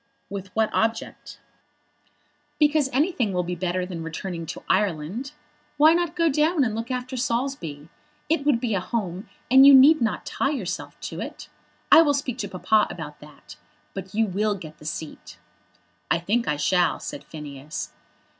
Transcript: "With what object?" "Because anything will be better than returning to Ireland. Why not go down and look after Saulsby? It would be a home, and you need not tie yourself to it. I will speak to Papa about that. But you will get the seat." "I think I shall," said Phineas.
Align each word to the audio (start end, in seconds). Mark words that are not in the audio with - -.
"With 0.31 0.47
what 0.55 0.71
object?" 0.73 1.39
"Because 2.59 2.89
anything 2.91 3.33
will 3.33 3.43
be 3.43 3.53
better 3.53 3.85
than 3.85 4.01
returning 4.01 4.47
to 4.47 4.63
Ireland. 4.67 5.33
Why 5.77 5.93
not 5.93 6.15
go 6.15 6.27
down 6.27 6.63
and 6.63 6.73
look 6.73 6.89
after 6.89 7.15
Saulsby? 7.15 7.87
It 8.27 8.43
would 8.43 8.59
be 8.59 8.73
a 8.73 8.79
home, 8.79 9.29
and 9.51 9.63
you 9.63 9.75
need 9.75 10.01
not 10.01 10.25
tie 10.25 10.49
yourself 10.49 10.99
to 11.01 11.19
it. 11.21 11.49
I 11.91 12.01
will 12.01 12.15
speak 12.15 12.39
to 12.39 12.49
Papa 12.49 12.87
about 12.89 13.19
that. 13.19 13.57
But 13.93 14.15
you 14.15 14.25
will 14.25 14.55
get 14.55 14.79
the 14.79 14.85
seat." 14.85 15.37
"I 16.09 16.17
think 16.17 16.47
I 16.47 16.57
shall," 16.57 16.99
said 16.99 17.23
Phineas. 17.23 17.93